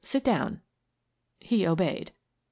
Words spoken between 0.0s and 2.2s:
Sit down." He obeyed.